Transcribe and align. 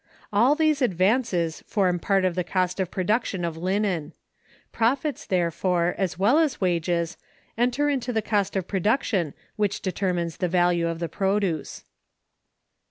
All 0.33 0.55
these 0.55 0.81
advances 0.81 1.63
form 1.67 1.99
part 1.99 2.25
of 2.25 2.33
the 2.33 2.43
cost 2.43 2.79
of 2.79 2.89
production 2.89 3.45
of 3.45 3.55
linen. 3.55 4.13
Profits, 4.71 5.27
therefore, 5.27 5.93
as 5.95 6.17
well 6.17 6.39
as 6.39 6.59
wages, 6.59 7.17
enter 7.55 7.87
into 7.87 8.11
the 8.11 8.23
cost 8.23 8.55
of 8.55 8.67
production 8.67 9.35
which 9.57 9.79
determines 9.81 10.37
the 10.37 10.49
value 10.49 10.87
of 10.87 10.97
the 10.97 11.07
produce. 11.07 11.83